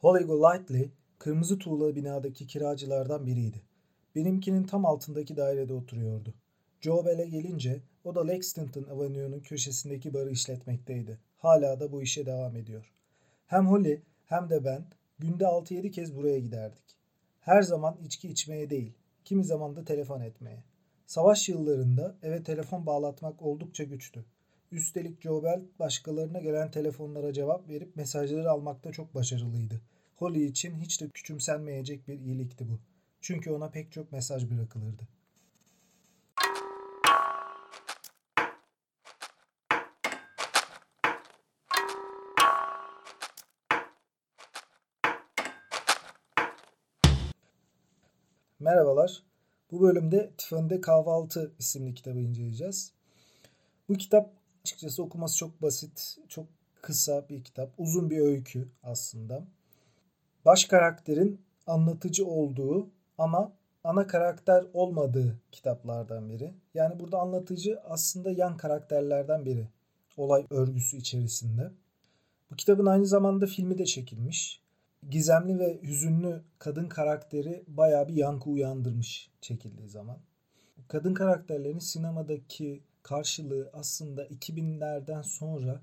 Holly 0.00 0.24
Golightly 0.24 0.90
kırmızı 1.18 1.58
tuğla 1.58 1.96
binadaki 1.96 2.46
kiracılardan 2.46 3.26
biriydi. 3.26 3.62
Benimkinin 4.14 4.64
tam 4.64 4.86
altındaki 4.86 5.36
dairede 5.36 5.72
oturuyordu. 5.72 6.34
Joe 6.80 7.06
Bell'e 7.06 7.26
gelince 7.26 7.80
o 8.04 8.14
da 8.14 8.26
Lexington 8.26 8.82
Avenue'nun 8.82 9.40
köşesindeki 9.40 10.14
barı 10.14 10.30
işletmekteydi. 10.30 11.18
Hala 11.38 11.80
da 11.80 11.92
bu 11.92 12.02
işe 12.02 12.26
devam 12.26 12.56
ediyor. 12.56 12.92
Hem 13.46 13.66
Holly 13.66 14.02
hem 14.26 14.50
de 14.50 14.64
ben 14.64 14.84
günde 15.18 15.44
6-7 15.44 15.90
kez 15.90 16.16
buraya 16.16 16.38
giderdik. 16.38 16.96
Her 17.40 17.62
zaman 17.62 17.96
içki 18.04 18.28
içmeye 18.28 18.70
değil, 18.70 18.92
kimi 19.24 19.44
zaman 19.44 19.76
da 19.76 19.84
telefon 19.84 20.20
etmeye. 20.20 20.64
Savaş 21.06 21.48
yıllarında 21.48 22.16
eve 22.22 22.42
telefon 22.42 22.86
bağlatmak 22.86 23.42
oldukça 23.42 23.84
güçtü. 23.84 24.24
Üstelik 24.72 25.22
Joe 25.22 25.42
Bell 25.42 25.62
başkalarına 25.78 26.40
gelen 26.40 26.70
telefonlara 26.70 27.32
cevap 27.32 27.68
verip 27.68 27.96
mesajları 27.96 28.50
almakta 28.50 28.92
çok 28.92 29.14
başarılıydı. 29.14 29.80
Holly 30.20 30.44
için 30.44 30.80
hiç 30.80 31.00
de 31.00 31.08
küçümsenmeyecek 31.08 32.08
bir 32.08 32.20
iyilikti 32.20 32.68
bu. 32.68 32.80
Çünkü 33.20 33.50
ona 33.50 33.70
pek 33.70 33.92
çok 33.92 34.12
mesaj 34.12 34.50
bırakılırdı. 34.50 35.02
Merhabalar. 48.58 49.22
Bu 49.70 49.80
bölümde 49.80 50.30
Tiffany'de 50.38 50.80
Kahvaltı 50.80 51.52
isimli 51.58 51.94
kitabı 51.94 52.18
inceleyeceğiz. 52.18 52.92
Bu 53.88 53.94
kitap 53.94 54.32
açıkçası 54.62 55.02
okuması 55.02 55.36
çok 55.36 55.62
basit, 55.62 56.16
çok 56.28 56.46
kısa 56.82 57.28
bir 57.28 57.44
kitap. 57.44 57.72
Uzun 57.78 58.10
bir 58.10 58.18
öykü 58.18 58.68
aslında. 58.82 59.46
Baş 60.44 60.64
karakterin 60.64 61.40
anlatıcı 61.66 62.26
olduğu 62.26 62.90
ama 63.18 63.52
ana 63.84 64.06
karakter 64.06 64.64
olmadığı 64.74 65.40
kitaplardan 65.52 66.28
biri. 66.28 66.54
Yani 66.74 67.00
burada 67.00 67.18
anlatıcı 67.18 67.80
aslında 67.84 68.30
yan 68.30 68.56
karakterlerden 68.56 69.46
biri. 69.46 69.68
Olay 70.16 70.46
örgüsü 70.50 70.96
içerisinde. 70.96 71.70
Bu 72.50 72.56
kitabın 72.56 72.86
aynı 72.86 73.06
zamanda 73.06 73.46
filmi 73.46 73.78
de 73.78 73.84
çekilmiş 73.84 74.60
gizemli 75.10 75.58
ve 75.58 75.82
hüzünlü 75.82 76.42
kadın 76.58 76.88
karakteri 76.88 77.64
bayağı 77.66 78.08
bir 78.08 78.14
yankı 78.14 78.50
uyandırmış 78.50 79.30
çekildiği 79.40 79.88
zaman. 79.88 80.18
Kadın 80.88 81.14
karakterlerin 81.14 81.78
sinemadaki 81.78 82.80
karşılığı 83.02 83.70
aslında 83.72 84.26
2000'lerden 84.26 85.22
sonra 85.22 85.82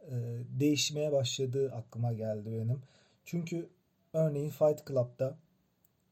e, 0.00 0.12
değişmeye 0.60 1.12
başladığı 1.12 1.72
aklıma 1.72 2.12
geldi 2.12 2.52
benim. 2.52 2.82
Çünkü 3.24 3.68
örneğin 4.12 4.50
Fight 4.50 4.86
Club'da 4.88 5.38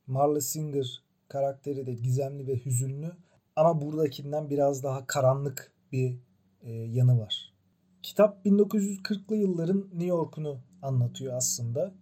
Marla 0.07 0.41
Singer 0.41 1.03
karakteri 1.29 1.87
de 1.87 1.95
gizemli 1.95 2.47
ve 2.47 2.65
hüzünlü 2.65 3.13
ama 3.57 3.81
buradakinden 3.81 4.51
biraz 4.51 4.83
daha 4.83 5.07
karanlık 5.07 5.73
bir 5.93 6.17
e, 6.63 6.73
yanı 6.73 7.21
var. 7.21 7.55
Kitap 8.03 8.47
1940'lı 8.47 9.37
yılların 9.37 9.81
New 9.81 10.07
York'unu 10.07 10.61
anlatıyor 10.83 11.35
aslında 11.37 11.95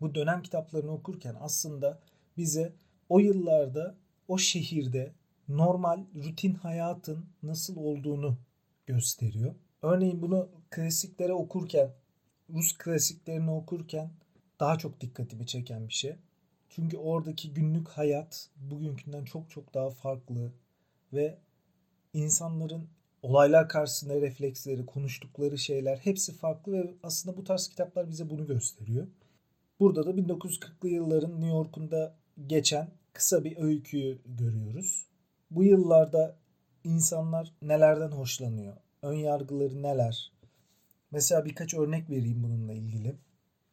bu 0.00 0.14
dönem 0.14 0.42
kitaplarını 0.42 0.92
okurken 0.92 1.36
aslında 1.40 2.00
bize 2.36 2.72
o 3.08 3.18
yıllarda 3.18 3.94
o 4.28 4.38
şehirde 4.38 5.12
normal 5.48 6.04
rutin 6.14 6.54
hayatın 6.54 7.26
nasıl 7.42 7.76
olduğunu 7.76 8.36
gösteriyor. 8.86 9.54
Örneğin 9.82 10.22
bunu 10.22 10.48
klasiklere 10.70 11.32
okurken, 11.32 11.90
Rus 12.50 12.78
klasiklerini 12.78 13.50
okurken 13.50 14.10
daha 14.60 14.78
çok 14.78 15.00
dikkatimi 15.00 15.46
çeken 15.46 15.88
bir 15.88 15.94
şey. 15.94 16.16
Çünkü 16.68 16.96
oradaki 16.96 17.54
günlük 17.54 17.88
hayat 17.88 18.50
bugünkünden 18.56 19.24
çok 19.24 19.50
çok 19.50 19.74
daha 19.74 19.90
farklı 19.90 20.52
ve 21.12 21.38
insanların 22.12 22.88
olaylar 23.22 23.68
karşısında 23.68 24.20
refleksleri, 24.20 24.86
konuştukları 24.86 25.58
şeyler 25.58 25.96
hepsi 25.96 26.32
farklı 26.32 26.72
ve 26.72 26.94
aslında 27.02 27.36
bu 27.36 27.44
tarz 27.44 27.68
kitaplar 27.68 28.08
bize 28.08 28.30
bunu 28.30 28.46
gösteriyor. 28.46 29.06
Burada 29.80 30.06
da 30.06 30.10
1940'lı 30.10 30.88
yılların 30.88 31.32
New 31.32 31.48
York'unda 31.48 32.16
geçen 32.46 32.88
kısa 33.12 33.44
bir 33.44 33.56
öyküyü 33.56 34.18
görüyoruz. 34.26 35.06
Bu 35.50 35.64
yıllarda 35.64 36.36
insanlar 36.84 37.52
nelerden 37.62 38.10
hoşlanıyor? 38.10 38.76
Ön 39.02 39.14
yargıları 39.14 39.82
neler? 39.82 40.32
Mesela 41.10 41.44
birkaç 41.44 41.74
örnek 41.74 42.10
vereyim 42.10 42.42
bununla 42.42 42.72
ilgili. 42.72 43.16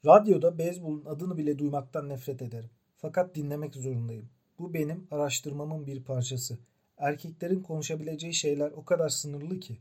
Radyoda 0.05 0.57
beyzbolun 0.57 1.05
adını 1.05 1.37
bile 1.37 1.59
duymaktan 1.59 2.09
nefret 2.09 2.41
ederim. 2.41 2.69
Fakat 2.97 3.35
dinlemek 3.35 3.75
zorundayım. 3.75 4.29
Bu 4.59 4.73
benim 4.73 5.07
araştırmamın 5.11 5.87
bir 5.87 6.03
parçası. 6.03 6.57
Erkeklerin 6.97 7.63
konuşabileceği 7.63 8.33
şeyler 8.33 8.71
o 8.71 8.85
kadar 8.85 9.09
sınırlı 9.09 9.59
ki. 9.59 9.77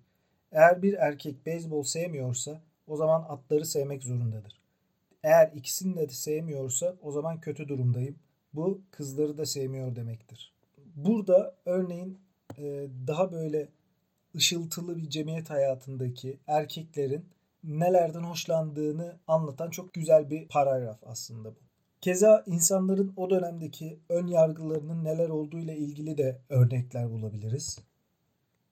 Eğer 0.52 0.82
bir 0.82 0.94
erkek 0.94 1.46
beyzbol 1.46 1.82
sevmiyorsa 1.82 2.62
o 2.86 2.96
zaman 2.96 3.26
atları 3.28 3.64
sevmek 3.66 4.02
zorundadır. 4.02 4.60
Eğer 5.22 5.52
ikisini 5.54 5.96
de 5.96 6.08
sevmiyorsa 6.08 6.96
o 7.02 7.12
zaman 7.12 7.40
kötü 7.40 7.68
durumdayım. 7.68 8.16
Bu 8.52 8.80
kızları 8.90 9.38
da 9.38 9.46
sevmiyor 9.46 9.96
demektir. 9.96 10.54
Burada 10.96 11.54
örneğin 11.64 12.18
e, 12.58 12.86
daha 13.06 13.32
böyle 13.32 13.68
ışıltılı 14.36 14.96
bir 14.96 15.10
cemiyet 15.10 15.50
hayatındaki 15.50 16.38
erkeklerin 16.46 17.24
nelerden 17.64 18.22
hoşlandığını 18.22 19.18
anlatan 19.26 19.70
çok 19.70 19.92
güzel 19.92 20.30
bir 20.30 20.48
paragraf 20.48 20.98
aslında 21.02 21.50
bu. 21.50 21.58
Keza 22.00 22.44
insanların 22.46 23.12
o 23.16 23.30
dönemdeki 23.30 24.00
ön 24.08 24.26
yargılarının 24.26 25.04
neler 25.04 25.28
olduğu 25.28 25.58
ile 25.58 25.76
ilgili 25.76 26.18
de 26.18 26.40
örnekler 26.48 27.10
bulabiliriz. 27.10 27.78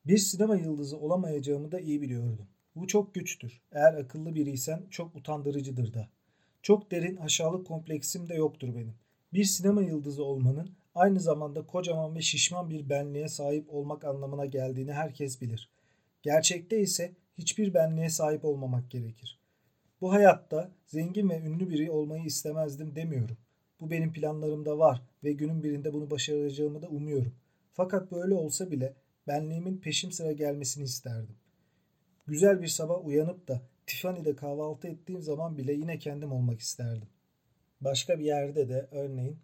Bir 0.06 0.18
sinema 0.18 0.56
yıldızı 0.56 0.98
olamayacağımı 0.98 1.72
da 1.72 1.80
iyi 1.80 2.02
biliyordum. 2.02 2.48
Bu 2.76 2.86
çok 2.86 3.14
güçtür. 3.14 3.60
Eğer 3.72 3.94
akıllı 3.94 4.34
biriysen 4.34 4.86
çok 4.90 5.16
utandırıcıdır 5.16 5.94
da. 5.94 6.08
Çok 6.62 6.90
derin 6.90 7.16
aşağılık 7.16 7.66
kompleksim 7.66 8.28
de 8.28 8.34
yoktur 8.34 8.74
benim. 8.74 8.94
Bir 9.32 9.44
sinema 9.44 9.82
yıldızı 9.82 10.24
olmanın 10.24 10.70
aynı 10.94 11.20
zamanda 11.20 11.66
kocaman 11.66 12.14
ve 12.14 12.20
şişman 12.20 12.70
bir 12.70 12.88
benliğe 12.88 13.28
sahip 13.28 13.74
olmak 13.74 14.04
anlamına 14.04 14.46
geldiğini 14.46 14.92
herkes 14.92 15.40
bilir. 15.40 15.70
Gerçekte 16.22 16.80
ise 16.80 17.12
hiçbir 17.38 17.74
benliğe 17.74 18.10
sahip 18.10 18.44
olmamak 18.44 18.90
gerekir. 18.90 19.38
Bu 20.00 20.12
hayatta 20.12 20.70
zengin 20.86 21.30
ve 21.30 21.40
ünlü 21.40 21.70
biri 21.70 21.90
olmayı 21.90 22.24
istemezdim 22.24 22.96
demiyorum. 22.96 23.36
Bu 23.80 23.90
benim 23.90 24.12
planlarımda 24.12 24.78
var 24.78 25.02
ve 25.24 25.32
günün 25.32 25.62
birinde 25.62 25.92
bunu 25.92 26.10
başaracağımı 26.10 26.82
da 26.82 26.88
umuyorum. 26.88 27.34
Fakat 27.72 28.12
böyle 28.12 28.34
olsa 28.34 28.70
bile 28.70 28.94
benliğimin 29.26 29.76
peşim 29.76 30.12
sıra 30.12 30.32
gelmesini 30.32 30.84
isterdim. 30.84 31.36
Güzel 32.26 32.62
bir 32.62 32.68
sabah 32.68 33.06
uyanıp 33.06 33.48
da 33.48 33.62
Tiffany'de 33.86 34.36
kahvaltı 34.36 34.88
ettiğim 34.88 35.22
zaman 35.22 35.58
bile 35.58 35.72
yine 35.72 35.98
kendim 35.98 36.32
olmak 36.32 36.60
isterdim. 36.60 37.08
Başka 37.80 38.18
bir 38.18 38.24
yerde 38.24 38.68
de 38.68 38.88
örneğin 38.90 39.38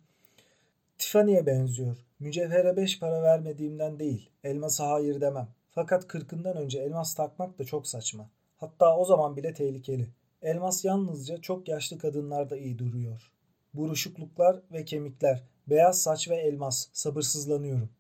Tiffany'ye 0.99 1.47
benziyor. 1.47 1.97
Mücevhere 2.19 2.77
beş 2.77 2.99
para 2.99 3.23
vermediğimden 3.23 3.99
değil. 3.99 4.31
Elmasa 4.45 4.91
hayır 4.91 5.21
demem. 5.21 5.49
Fakat 5.75 6.07
kırkından 6.09 6.57
önce 6.57 6.79
elmas 6.79 7.15
takmak 7.15 7.59
da 7.59 7.65
çok 7.65 7.87
saçma. 7.87 8.31
Hatta 8.57 8.97
o 8.97 9.05
zaman 9.05 9.37
bile 9.37 9.55
tehlikeli. 9.55 10.09
Elmas 10.43 10.85
yalnızca 10.85 11.41
çok 11.41 11.69
yaşlı 11.69 11.99
kadınlarda 11.99 12.57
iyi 12.57 12.79
duruyor. 12.79 13.33
Buruşukluklar 13.75 14.63
ve 14.73 14.85
kemikler, 14.85 15.43
beyaz 15.67 16.03
saç 16.03 16.29
ve 16.29 16.37
elmas. 16.37 16.89
Sabırsızlanıyorum. 16.93 17.91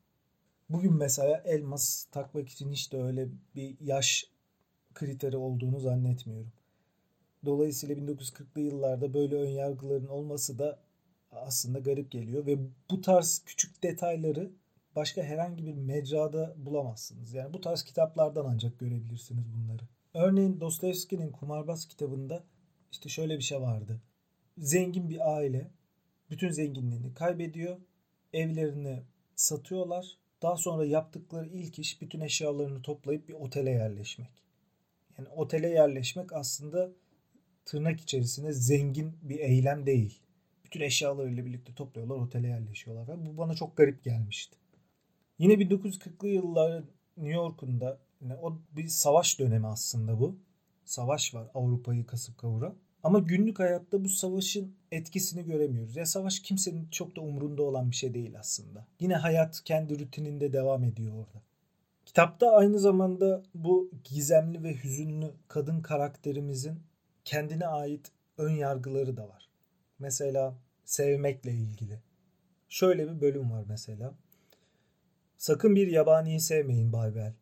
Bugün 0.68 0.94
mesela 0.94 1.42
elmas 1.44 2.04
takmak 2.04 2.48
için 2.48 2.72
hiç 2.72 2.92
de 2.92 3.02
öyle 3.02 3.28
bir 3.54 3.76
yaş 3.80 4.30
kriteri 4.94 5.36
olduğunu 5.36 5.80
zannetmiyorum. 5.80 6.52
Dolayısıyla 7.44 7.94
1940'lı 7.94 8.60
yıllarda 8.60 9.14
böyle 9.14 9.36
ön 9.36 9.50
yargıların 9.50 10.08
olması 10.08 10.58
da 10.58 10.78
aslında 11.32 11.78
garip 11.78 12.10
geliyor 12.10 12.46
ve 12.46 12.58
bu 12.90 13.00
tarz 13.00 13.42
küçük 13.46 13.82
detayları 13.82 14.50
başka 14.96 15.22
herhangi 15.22 15.66
bir 15.66 15.74
mecrada 15.74 16.54
bulamazsınız. 16.56 17.34
Yani 17.34 17.54
bu 17.54 17.60
tarz 17.60 17.82
kitaplardan 17.82 18.46
ancak 18.48 18.78
görebilirsiniz 18.78 19.44
bunları. 19.54 19.82
Örneğin 20.14 20.60
Dostoyevski'nin 20.60 21.32
Kumarbaz 21.32 21.88
kitabında 21.88 22.44
işte 22.92 23.08
şöyle 23.08 23.38
bir 23.38 23.42
şey 23.42 23.60
vardı. 23.60 24.00
Zengin 24.58 25.10
bir 25.10 25.36
aile 25.36 25.70
bütün 26.30 26.50
zenginliğini 26.50 27.14
kaybediyor. 27.14 27.76
Evlerini 28.32 29.02
satıyorlar. 29.36 30.18
Daha 30.42 30.56
sonra 30.56 30.84
yaptıkları 30.84 31.48
ilk 31.48 31.78
iş 31.78 32.02
bütün 32.02 32.20
eşyalarını 32.20 32.82
toplayıp 32.82 33.28
bir 33.28 33.34
otele 33.34 33.70
yerleşmek. 33.70 34.42
Yani 35.18 35.28
otele 35.28 35.68
yerleşmek 35.68 36.32
aslında 36.32 36.90
tırnak 37.64 38.00
içerisinde 38.00 38.52
zengin 38.52 39.16
bir 39.22 39.38
eylem 39.38 39.86
değil. 39.86 40.20
Bütün 40.64 40.80
eşyalarıyla 40.80 41.46
birlikte 41.46 41.74
topluyorlar, 41.74 42.16
otele 42.16 42.48
yerleşiyorlar. 42.48 43.08
Ve 43.08 43.26
bu 43.26 43.38
bana 43.38 43.54
çok 43.54 43.76
garip 43.76 44.04
gelmişti. 44.04 44.56
Yine 45.38 45.54
1940'lı 45.54 46.28
yılların 46.28 46.84
New 47.16 47.34
York'unda 47.34 47.98
yine 48.20 48.36
o 48.36 48.58
bir 48.72 48.88
savaş 48.88 49.38
dönemi 49.38 49.66
aslında 49.66 50.20
bu. 50.20 50.38
Savaş 50.84 51.34
var 51.34 51.50
Avrupa'yı 51.54 52.06
kasıp 52.06 52.38
kavuran. 52.38 52.74
Ama 53.02 53.18
günlük 53.18 53.58
hayatta 53.58 54.04
bu 54.04 54.08
savaşın 54.08 54.74
etkisini 54.92 55.44
göremiyoruz. 55.44 55.96
Ya 55.96 56.06
savaş 56.06 56.40
kimsenin 56.40 56.88
çok 56.90 57.16
da 57.16 57.20
umrunda 57.20 57.62
olan 57.62 57.90
bir 57.90 57.96
şey 57.96 58.14
değil 58.14 58.38
aslında. 58.38 58.86
Yine 59.00 59.14
hayat 59.14 59.62
kendi 59.64 59.98
rutininde 59.98 60.52
devam 60.52 60.84
ediyor 60.84 61.14
orada. 61.14 61.42
Kitapta 62.06 62.50
aynı 62.50 62.78
zamanda 62.78 63.42
bu 63.54 63.90
gizemli 64.04 64.62
ve 64.62 64.74
hüzünlü 64.84 65.30
kadın 65.48 65.80
karakterimizin 65.80 66.80
kendine 67.24 67.66
ait 67.66 68.12
ön 68.38 68.52
yargıları 68.52 69.16
da 69.16 69.28
var. 69.28 69.48
Mesela 69.98 70.54
sevmekle 70.84 71.52
ilgili. 71.52 72.00
Şöyle 72.68 73.08
bir 73.08 73.20
bölüm 73.20 73.50
var 73.50 73.64
mesela. 73.68 74.14
Sakın 75.36 75.76
bir 75.76 75.86
yabaniyi 75.86 76.40
sevmeyin 76.40 76.92
Bay 76.92 77.14
Bell. 77.14 77.32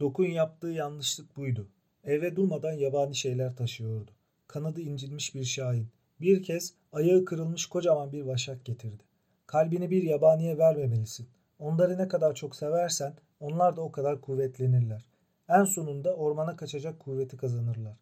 Dokun 0.00 0.26
yaptığı 0.26 0.68
yanlışlık 0.68 1.36
buydu. 1.36 1.68
Eve 2.04 2.36
durmadan 2.36 2.72
yabani 2.72 3.14
şeyler 3.14 3.56
taşıyordu. 3.56 4.10
Kanadı 4.46 4.80
incinmiş 4.80 5.34
bir 5.34 5.44
şahin. 5.44 5.88
Bir 6.20 6.42
kez 6.42 6.74
ayağı 6.92 7.24
kırılmış 7.24 7.66
kocaman 7.66 8.12
bir 8.12 8.22
vaşak 8.22 8.64
getirdi. 8.64 9.02
Kalbini 9.46 9.90
bir 9.90 10.02
yabaniye 10.02 10.58
vermemelisin. 10.58 11.28
Onları 11.58 11.98
ne 11.98 12.08
kadar 12.08 12.34
çok 12.34 12.56
seversen 12.56 13.14
onlar 13.40 13.76
da 13.76 13.80
o 13.80 13.92
kadar 13.92 14.20
kuvvetlenirler. 14.20 15.04
En 15.48 15.64
sonunda 15.64 16.16
ormana 16.16 16.56
kaçacak 16.56 17.00
kuvveti 17.00 17.36
kazanırlar. 17.36 17.96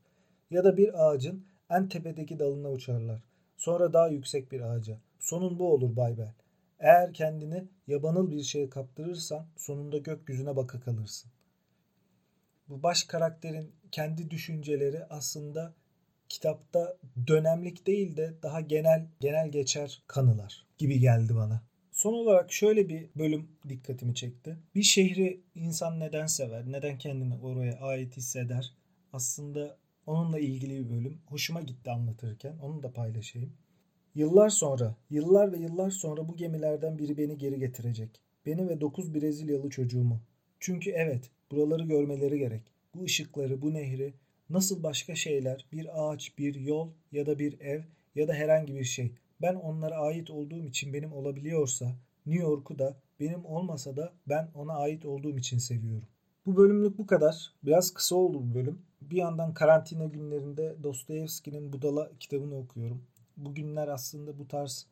Ya 0.50 0.64
da 0.64 0.76
bir 0.76 1.08
ağacın 1.08 1.44
en 1.70 1.88
tepedeki 1.88 2.38
dalına 2.38 2.70
uçarlar. 2.70 3.22
Sonra 3.56 3.92
daha 3.92 4.08
yüksek 4.08 4.52
bir 4.52 4.60
ağaca. 4.60 4.98
Sonun 5.18 5.58
bu 5.58 5.72
olur 5.72 5.96
Bay 5.96 6.18
Bell. 6.18 6.32
Eğer 6.78 7.14
kendini 7.14 7.64
yabanıl 7.86 8.30
bir 8.30 8.42
şeye 8.42 8.70
kaptırırsan 8.70 9.46
sonunda 9.56 9.98
gökyüzüne 9.98 10.56
baka 10.56 10.80
kalırsın. 10.80 11.30
Bu 12.68 12.82
baş 12.82 13.04
karakterin 13.04 13.72
kendi 13.92 14.30
düşünceleri 14.30 15.04
aslında 15.04 15.74
kitapta 16.28 16.96
dönemlik 17.26 17.86
değil 17.86 18.16
de 18.16 18.34
daha 18.42 18.60
genel 18.60 19.06
genel 19.20 19.48
geçer 19.48 20.02
kanılar 20.06 20.66
gibi 20.78 21.00
geldi 21.00 21.34
bana. 21.34 21.62
Son 21.92 22.12
olarak 22.12 22.52
şöyle 22.52 22.88
bir 22.88 23.08
bölüm 23.16 23.48
dikkatimi 23.68 24.14
çekti. 24.14 24.56
Bir 24.74 24.82
şehri 24.82 25.40
insan 25.54 26.00
neden 26.00 26.26
sever, 26.26 26.72
neden 26.72 26.98
kendini 26.98 27.34
oraya 27.34 27.78
ait 27.80 28.16
hisseder? 28.16 28.74
Aslında 29.12 29.76
onunla 30.06 30.38
ilgili 30.38 30.84
bir 30.84 30.90
bölüm. 30.90 31.18
Hoşuma 31.26 31.60
gitti 31.60 31.90
anlatırken. 31.90 32.58
Onu 32.58 32.82
da 32.82 32.92
paylaşayım. 32.92 33.52
Yıllar 34.16 34.48
sonra, 34.48 34.96
yıllar 35.10 35.52
ve 35.52 35.56
yıllar 35.58 35.90
sonra 35.90 36.28
bu 36.28 36.36
gemilerden 36.36 36.98
biri 36.98 37.18
beni 37.18 37.38
geri 37.38 37.58
getirecek. 37.58 38.20
Beni 38.46 38.68
ve 38.68 38.80
dokuz 38.80 39.14
Brezilyalı 39.14 39.70
çocuğumu. 39.70 40.20
Çünkü 40.60 40.90
evet, 40.90 41.30
buraları 41.50 41.82
görmeleri 41.82 42.38
gerek. 42.38 42.62
Bu 42.94 43.04
ışıkları, 43.04 43.62
bu 43.62 43.74
nehri, 43.74 44.14
nasıl 44.50 44.82
başka 44.82 45.14
şeyler, 45.14 45.66
bir 45.72 45.88
ağaç, 45.94 46.38
bir 46.38 46.54
yol 46.54 46.88
ya 47.12 47.26
da 47.26 47.38
bir 47.38 47.60
ev 47.60 47.82
ya 48.14 48.28
da 48.28 48.34
herhangi 48.34 48.74
bir 48.74 48.84
şey. 48.84 49.12
Ben 49.42 49.54
onlara 49.54 49.96
ait 49.96 50.30
olduğum 50.30 50.66
için 50.66 50.92
benim 50.92 51.12
olabiliyorsa, 51.12 51.86
New 52.26 52.44
York'u 52.44 52.78
da 52.78 52.96
benim 53.20 53.44
olmasa 53.44 53.96
da 53.96 54.12
ben 54.28 54.48
ona 54.54 54.72
ait 54.72 55.04
olduğum 55.04 55.38
için 55.38 55.58
seviyorum. 55.58 56.08
Bu 56.46 56.56
bölümlük 56.56 56.98
bu 56.98 57.06
kadar. 57.06 57.52
Biraz 57.64 57.94
kısa 57.94 58.16
oldu 58.16 58.42
bu 58.50 58.54
bölüm. 58.54 58.78
Bir 59.00 59.16
yandan 59.16 59.54
karantina 59.54 60.04
günlerinde 60.04 60.76
Dostoyevski'nin 60.82 61.72
Budala 61.72 62.10
kitabını 62.20 62.58
okuyorum. 62.58 63.02
Bugünler 63.36 63.88
aslında 63.88 64.38
bu 64.38 64.48
tarz 64.48 64.86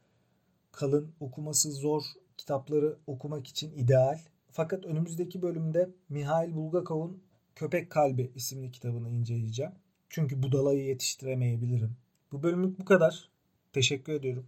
kalın, 0.73 1.13
okuması 1.21 1.73
zor 1.73 2.03
kitapları 2.37 2.97
okumak 3.07 3.47
için 3.47 3.73
ideal. 3.73 4.19
Fakat 4.51 4.85
önümüzdeki 4.85 5.43
bölümde 5.43 5.91
Mihail 6.09 6.55
Bulgakov'un 6.55 7.23
Köpek 7.55 7.91
Kalbi 7.91 8.33
isimli 8.35 8.71
kitabını 8.71 9.11
inceleyeceğim. 9.11 9.73
Çünkü 10.09 10.43
budalayı 10.43 10.85
yetiştiremeyebilirim. 10.85 11.97
Bu 12.33 12.43
bölümlük 12.43 12.79
bu 12.79 12.85
kadar. 12.85 13.31
Teşekkür 13.73 14.13
ediyorum. 14.13 14.47